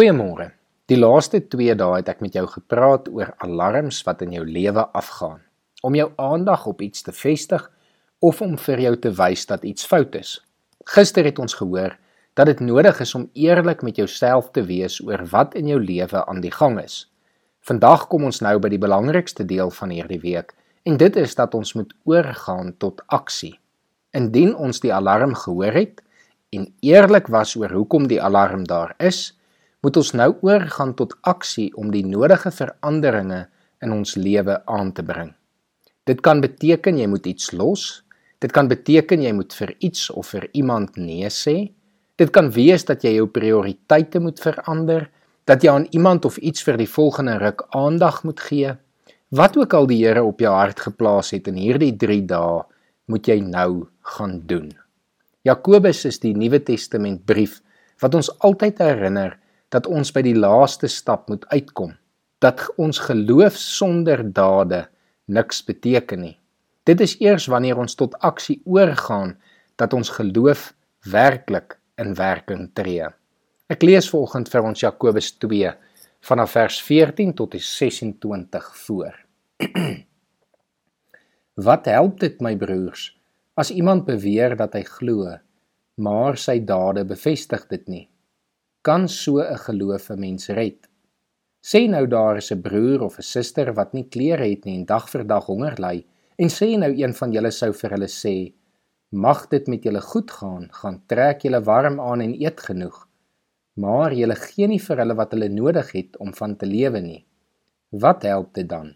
Goeiemôre. 0.00 0.46
Die 0.88 0.96
laaste 0.96 1.42
2 1.52 1.74
dae 1.76 1.96
het 1.98 2.06
ek 2.08 2.22
met 2.24 2.32
jou 2.32 2.46
gepraat 2.48 3.10
oor 3.12 3.34
alarms 3.44 3.98
wat 4.06 4.22
in 4.24 4.30
jou 4.32 4.44
lewe 4.48 4.80
afgaan. 4.96 5.42
Om 5.84 5.96
jou 5.98 6.06
aandag 6.16 6.62
op 6.70 6.78
iets 6.80 7.02
te 7.04 7.12
vestig 7.12 7.66
of 8.24 8.38
om 8.40 8.54
vir 8.56 8.80
jou 8.80 8.92
te 8.96 9.10
wys 9.18 9.42
dat 9.50 9.66
iets 9.68 9.84
fout 9.84 10.14
is. 10.16 10.30
Gister 10.88 11.28
het 11.28 11.36
ons 11.44 11.52
gehoor 11.58 11.98
dat 12.32 12.48
dit 12.48 12.62
nodig 12.64 13.02
is 13.04 13.12
om 13.18 13.26
eerlik 13.36 13.84
met 13.84 14.00
jouself 14.00 14.48
te 14.56 14.64
wees 14.70 14.96
oor 15.04 15.20
wat 15.34 15.52
in 15.60 15.68
jou 15.68 15.76
lewe 15.82 16.22
aan 16.24 16.40
die 16.40 16.54
gang 16.54 16.78
is. 16.80 17.02
Vandag 17.68 18.06
kom 18.08 18.24
ons 18.30 18.40
nou 18.40 18.54
by 18.56 18.70
die 18.72 18.80
belangrikste 18.80 19.44
deel 19.44 19.68
van 19.82 19.92
hierdie 19.92 20.22
week 20.22 20.54
en 20.88 20.96
dit 20.96 21.18
is 21.20 21.36
dat 21.36 21.52
ons 21.58 21.74
moet 21.76 21.92
oorgaan 22.08 22.72
tot 22.80 23.04
aksie. 23.12 23.58
Indien 24.16 24.56
ons 24.56 24.80
die 24.80 24.94
alarm 24.96 25.36
gehoor 25.44 25.76
het 25.76 26.00
en 26.56 26.70
eerlik 26.80 27.28
was 27.28 27.52
oor 27.60 27.76
hoekom 27.76 28.08
die 28.08 28.22
alarm 28.22 28.64
daar 28.64 28.96
is, 28.96 29.36
moet 29.80 29.96
ons 29.96 30.12
nou 30.12 30.30
oorgaan 30.44 30.94
tot 30.96 31.16
aksie 31.28 31.70
om 31.80 31.90
die 31.92 32.04
nodige 32.04 32.52
veranderinge 32.52 33.46
in 33.80 33.92
ons 33.96 34.16
lewe 34.16 34.58
aan 34.68 34.92
te 34.92 35.04
bring. 35.04 35.32
Dit 36.04 36.20
kan 36.24 36.40
beteken 36.42 36.98
jy 36.98 37.06
moet 37.08 37.26
iets 37.30 37.52
los. 37.56 38.02
Dit 38.40 38.52
kan 38.56 38.68
beteken 38.68 39.22
jy 39.24 39.32
moet 39.36 39.54
vir 39.56 39.72
iets 39.78 40.08
of 40.10 40.32
vir 40.34 40.48
iemand 40.52 40.96
nee 41.00 41.28
sê. 41.32 41.70
Dit 42.20 42.32
kan 42.34 42.50
wees 42.52 42.84
dat 42.84 43.04
jy 43.04 43.14
jou 43.16 43.28
prioriteite 43.32 44.20
moet 44.20 44.40
verander, 44.40 45.08
dat 45.48 45.64
jy 45.64 45.72
aan 45.72 45.86
iemand 45.96 46.26
of 46.28 46.36
iets 46.36 46.64
vir 46.66 46.76
die 46.80 46.88
volgende 46.88 47.38
ruk 47.40 47.64
aandag 47.76 48.22
moet 48.28 48.40
gee. 48.44 48.74
Wat 49.30 49.56
ook 49.56 49.74
al 49.74 49.86
die 49.88 50.00
Here 50.02 50.24
op 50.26 50.40
jou 50.42 50.52
hart 50.52 50.80
geplaas 50.84 51.30
het 51.32 51.48
in 51.48 51.56
hierdie 51.56 51.94
3 51.96 52.24
dae, 52.28 52.60
moet 53.08 53.28
jy 53.28 53.40
nou 53.40 53.86
gaan 54.16 54.40
doen. 54.46 54.72
Jakobus 55.46 56.04
is 56.04 56.20
die 56.20 56.34
Nuwe 56.36 56.60
Testament 56.60 57.24
brief 57.24 57.60
wat 58.02 58.14
ons 58.14 58.28
altyd 58.44 58.80
herinner 58.82 59.38
dat 59.70 59.86
ons 59.86 60.10
by 60.12 60.22
die 60.26 60.36
laaste 60.36 60.90
stap 60.90 61.28
moet 61.30 61.46
uitkom, 61.54 61.94
dat 62.42 62.66
ons 62.80 62.98
geloof 63.06 63.56
sonder 63.56 64.22
dade 64.34 64.84
niks 65.30 65.62
beteken 65.66 66.24
nie. 66.26 66.36
Dit 66.88 67.00
is 67.04 67.16
eers 67.22 67.46
wanneer 67.50 67.78
ons 67.78 67.94
tot 67.94 68.16
aksie 68.24 68.60
oorgaan 68.64 69.36
dat 69.78 69.94
ons 69.94 70.10
geloof 70.16 70.72
werklik 71.06 71.78
in 72.00 72.14
werking 72.18 72.70
tree. 72.74 73.06
Ek 73.70 73.84
lees 73.86 74.08
volgens 74.10 74.50
vir 74.50 74.66
ons 74.66 74.82
Jakobus 74.82 75.30
2 75.38 75.70
vanaf 76.26 76.56
vers 76.56 76.80
14 76.82 77.34
tot 77.38 77.54
26 77.54 78.70
voor. 78.84 79.14
Wat 81.66 81.86
help 81.86 82.20
dit 82.20 82.40
my 82.42 82.56
broers 82.56 83.10
as 83.60 83.70
iemand 83.70 84.06
beweer 84.08 84.56
dat 84.56 84.74
hy 84.74 84.82
glo, 84.88 85.34
maar 86.00 86.38
sy 86.40 86.58
dade 86.64 87.04
bevestig 87.04 87.66
dit 87.68 87.88
nie? 87.92 88.04
Kan 88.82 89.08
so 89.08 89.40
'n 89.40 89.58
geloof 89.66 90.10
'n 90.10 90.20
mens 90.20 90.48
red. 90.48 90.80
Sê 91.60 91.88
nou 91.88 92.06
daar 92.06 92.36
is 92.36 92.50
'n 92.52 92.62
broer 92.62 93.00
of 93.02 93.18
'n 93.18 93.22
suster 93.22 93.74
wat 93.74 93.92
nie 93.92 94.08
klere 94.08 94.48
het 94.48 94.64
nie 94.64 94.76
en 94.78 94.84
dag 94.84 95.08
vir 95.10 95.24
dag 95.24 95.44
honger 95.46 95.76
ly 95.78 96.06
en 96.38 96.48
sê 96.48 96.78
nou 96.78 96.92
een 97.02 97.14
van 97.14 97.32
julle 97.32 97.50
sou 97.50 97.72
vir 97.72 97.90
hulle 97.90 98.08
sê: 98.08 98.52
"Mag 99.12 99.48
dit 99.48 99.68
met 99.68 99.82
julle 99.82 100.00
goed 100.00 100.30
gaan, 100.30 100.68
gaan 100.72 101.02
trek 101.06 101.42
julle 101.42 101.60
warm 101.62 102.00
aan 102.00 102.20
en 102.20 102.34
eet 102.42 102.60
genoeg." 102.60 103.08
Maar 103.76 104.12
julle 104.12 104.34
gee 104.34 104.66
nie 104.66 104.80
vir 104.80 104.96
hulle 104.96 105.14
wat 105.14 105.32
hulle 105.32 105.48
nodig 105.48 105.92
het 105.92 106.16
om 106.16 106.34
van 106.34 106.56
te 106.56 106.66
lewe 106.66 107.00
nie. 107.00 107.26
Wat 107.90 108.22
help 108.22 108.54
dit 108.54 108.68
dan? 108.68 108.94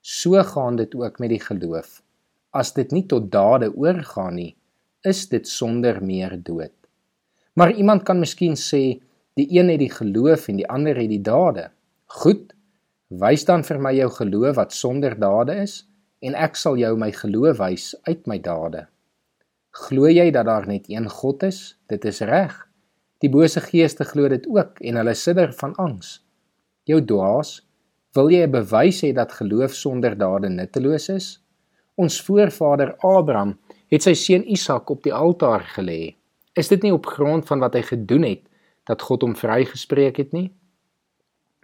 So 0.00 0.42
gaan 0.42 0.76
dit 0.76 0.94
ook 0.94 1.18
met 1.18 1.30
die 1.30 1.40
geloof. 1.40 2.02
As 2.50 2.72
dit 2.72 2.92
nie 2.92 3.06
tot 3.06 3.30
dade 3.32 3.72
oorgaan 3.74 4.34
nie, 4.34 4.56
is 5.02 5.28
dit 5.28 5.48
sonder 5.48 6.02
meer 6.02 6.42
dood. 6.42 6.72
Maar 7.54 7.72
iemand 7.72 8.02
kan 8.02 8.18
miskien 8.20 8.54
sê, 8.54 9.00
Die 9.36 9.46
een 9.52 9.68
het 9.68 9.82
die 9.82 9.92
geloof 9.92 10.46
en 10.48 10.56
die 10.56 10.68
ander 10.72 10.96
het 10.96 11.10
die 11.12 11.20
dade. 11.20 11.68
Goed. 12.06 12.54
Wys 13.12 13.44
dan 13.44 13.62
vir 13.68 13.78
my 13.84 13.92
jou 13.92 14.08
geloof 14.10 14.56
wat 14.56 14.72
sonder 14.72 15.12
dade 15.20 15.58
is 15.62 15.82
en 16.24 16.34
ek 16.34 16.56
sal 16.56 16.78
jou 16.80 16.94
my 16.98 17.10
geloof 17.12 17.60
wys 17.60 17.90
uit 18.08 18.24
my 18.26 18.38
dade. 18.40 18.86
Glo 19.76 20.08
jy 20.08 20.30
dat 20.32 20.48
daar 20.48 20.64
net 20.66 20.88
een 20.88 21.10
God 21.12 21.44
is? 21.44 21.76
Dit 21.92 22.08
is 22.08 22.22
reg. 22.24 22.56
Die 23.20 23.28
bose 23.28 23.60
geeste 23.60 24.08
glo 24.08 24.32
dit 24.32 24.48
ook 24.48 24.80
en 24.80 25.02
hulle 25.02 25.14
sidder 25.14 25.52
van 25.60 25.76
angs. 25.76 26.16
Jou 26.88 27.02
dwaas, 27.04 27.60
wil 28.16 28.32
jy 28.32 28.42
'n 28.46 28.56
bewys 28.56 29.04
hê 29.04 29.12
dat 29.12 29.36
geloof 29.36 29.74
sonder 29.74 30.16
dade 30.16 30.48
nutteloos 30.48 31.08
is? 31.08 31.42
Ons 31.94 32.22
voorvader 32.22 32.96
Abraham 33.04 33.58
het 33.92 34.02
sy 34.02 34.14
seun 34.14 34.48
Isak 34.48 34.90
op 34.90 35.02
die 35.02 35.12
altaar 35.12 35.64
gelê. 35.76 36.16
Is 36.56 36.68
dit 36.68 36.82
nie 36.82 36.92
op 36.92 37.06
grond 37.06 37.46
van 37.46 37.60
wat 37.60 37.74
hy 37.74 37.82
gedoen 37.82 38.22
het 38.22 38.42
dat 38.86 39.02
God 39.02 39.22
hom 39.26 39.34
vrygespreek 39.36 40.20
het 40.22 40.32
nie. 40.32 40.50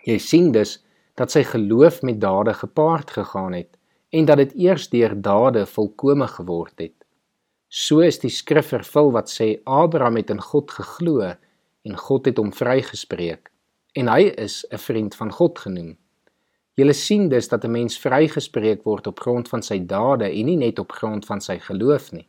Jy 0.04 0.18
sien 0.18 0.50
dus 0.52 0.80
dat 1.18 1.30
sy 1.30 1.44
geloof 1.46 2.02
met 2.02 2.20
dade 2.20 2.54
gepaard 2.54 3.10
gegaan 3.10 3.54
het 3.54 3.78
en 4.12 4.26
dat 4.28 4.42
dit 4.42 4.54
eers 4.66 4.88
deur 4.92 5.14
dade 5.14 5.64
volkome 5.66 6.26
geword 6.28 6.78
het. 6.82 6.96
So 7.68 8.02
is 8.04 8.18
die 8.20 8.32
skrif 8.32 8.72
vervul 8.74 9.12
wat 9.14 9.30
sê 9.32 9.54
Abraham 9.64 10.18
het 10.20 10.30
in 10.34 10.42
God 10.42 10.70
geglo 10.70 11.22
en 11.22 11.96
God 11.96 12.28
het 12.28 12.40
hom 12.42 12.52
vrygespreek 12.52 13.48
en 13.96 14.08
hy 14.08 14.32
is 14.36 14.64
'n 14.70 14.78
vriend 14.78 15.14
van 15.14 15.32
God 15.32 15.58
genoem. 15.58 15.96
Jy 16.74 16.92
sien 16.92 17.28
dus 17.28 17.48
dat 17.48 17.64
'n 17.64 17.70
mens 17.70 17.98
vrygespreek 17.98 18.84
word 18.84 19.06
op 19.06 19.20
grond 19.20 19.48
van 19.48 19.62
sy 19.62 19.78
dade 19.86 20.24
en 20.24 20.46
nie 20.46 20.56
net 20.56 20.78
op 20.78 20.92
grond 20.92 21.26
van 21.26 21.40
sy 21.40 21.58
geloof 21.58 22.12
nie. 22.12 22.28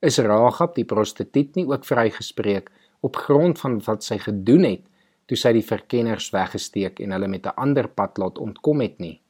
Is 0.00 0.18
Rahab 0.18 0.74
die 0.74 0.84
prostituut 0.84 1.54
nie 1.54 1.66
ook 1.66 1.84
vrygespreek 1.84 2.70
op 3.00 3.16
grond 3.16 3.58
van 3.58 3.80
wat 3.86 4.04
sy 4.04 4.18
gedoen 4.18 4.64
het 4.64 4.84
toe 5.26 5.36
sy 5.36 5.52
die 5.56 5.64
verkenners 5.66 6.30
weggesteek 6.34 7.00
en 7.02 7.12
hulle 7.16 7.28
met 7.28 7.46
'n 7.46 7.56
ander 7.56 7.88
pad 7.88 8.18
laat 8.18 8.38
ontkom 8.38 8.80
het 8.80 8.98
nie. 8.98 9.20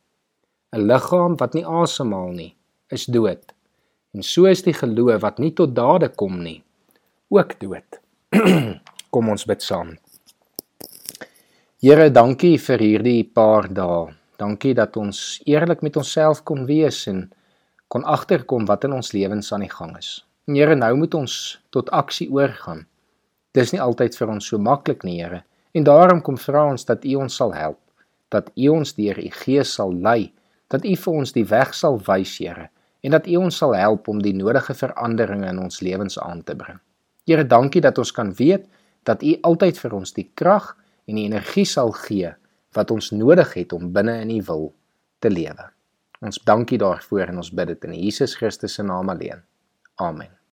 'n 0.72 0.86
Liggaam 0.86 1.36
wat 1.36 1.54
nie 1.54 1.64
asemhaal 1.64 2.32
nie, 2.32 2.54
is 2.88 3.04
dood. 3.04 3.52
En 4.14 4.22
so 4.22 4.44
is 4.44 4.62
die 4.62 4.74
geloof 4.74 5.20
wat 5.20 5.38
nie 5.38 5.52
tot 5.52 5.74
dade 5.74 6.08
kom 6.08 6.42
nie, 6.42 6.62
ook 7.28 7.60
dood. 7.60 8.00
kom 9.10 9.28
ons 9.28 9.44
bid 9.44 9.62
saam. 9.62 9.96
Here, 11.80 12.10
dankie 12.10 12.58
vir 12.58 12.78
hierdie 12.78 13.24
paar 13.24 13.68
dae. 13.72 14.14
Dankie 14.40 14.74
dat 14.74 14.96
ons 14.96 15.40
eerlik 15.44 15.82
met 15.82 15.96
onsself 15.96 16.42
kon 16.44 16.66
wees 16.68 17.06
en 17.06 17.30
kon 17.88 18.04
agterkom 18.04 18.66
wat 18.66 18.84
in 18.84 18.92
ons 18.92 19.12
lewens 19.12 19.52
aan 19.52 19.64
die 19.64 19.72
gang 19.72 19.96
is. 19.96 20.24
Here, 20.46 20.74
nou 20.76 20.92
moet 20.96 21.14
ons 21.14 21.60
tot 21.70 21.90
aksie 21.90 22.28
oorgaan. 22.32 22.86
Dis 23.56 23.72
nie 23.72 23.80
altyd 23.80 24.16
vir 24.18 24.32
ons 24.34 24.48
so 24.50 24.60
maklik 24.60 25.04
nie, 25.06 25.18
Here. 25.22 25.42
En 25.76 25.84
daarom 25.84 26.22
kom 26.24 26.36
vra 26.40 26.66
ons 26.70 26.84
dat 26.88 27.04
U 27.04 27.14
ons 27.24 27.36
sal 27.40 27.54
help, 27.56 27.80
dat 28.32 28.50
U 28.56 28.68
ons 28.76 28.94
deur 28.96 29.18
U 29.20 29.28
Gees 29.42 29.72
sal 29.78 29.94
lei, 29.94 30.32
dat 30.72 30.84
U 30.84 30.94
vir 31.02 31.20
ons 31.22 31.32
die 31.32 31.44
weg 31.48 31.72
sal 31.76 31.98
wys, 32.08 32.36
Here, 32.40 32.68
en 33.04 33.16
dat 33.16 33.28
U 33.30 33.36
ons 33.46 33.60
sal 33.62 33.76
help 33.78 34.08
om 34.12 34.20
die 34.22 34.34
nodige 34.36 34.76
veranderinge 34.76 35.48
in 35.52 35.62
ons 35.62 35.80
lewens 35.84 36.18
aan 36.20 36.42
te 36.44 36.56
bring. 36.58 36.80
Here, 37.26 37.44
dankie 37.44 37.82
dat 37.84 37.98
ons 37.98 38.12
kan 38.14 38.32
weet 38.38 38.66
dat 39.08 39.22
U 39.22 39.36
altyd 39.48 39.78
vir 39.78 39.96
ons 40.00 40.12
die 40.16 40.28
krag 40.34 40.74
en 41.06 41.20
die 41.20 41.28
energie 41.28 41.66
sal 41.68 41.94
gee 42.06 42.32
wat 42.76 42.92
ons 42.92 43.12
nodig 43.14 43.54
het 43.56 43.72
om 43.72 43.92
binne 43.94 44.18
in 44.24 44.34
U 44.36 44.40
wil 44.50 44.66
te 45.24 45.32
lewe. 45.32 45.70
Ons 46.24 46.40
dankie 46.44 46.80
daarvoor 46.80 47.32
en 47.32 47.44
ons 47.44 47.52
bid 47.52 47.74
dit 47.74 47.88
in 47.88 48.00
Jesus 48.00 48.36
Christus 48.36 48.78
se 48.78 48.84
naam 48.84 49.12
alleen. 49.12 49.44
Amen. 50.02 50.45